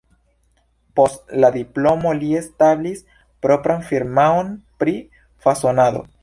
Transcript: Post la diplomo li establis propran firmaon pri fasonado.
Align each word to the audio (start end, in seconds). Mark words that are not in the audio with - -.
Post 0.99 1.33
la 1.43 1.51
diplomo 1.55 2.13
li 2.21 2.29
establis 2.39 3.05
propran 3.47 3.85
firmaon 3.91 4.51
pri 4.83 4.97
fasonado. 5.47 6.05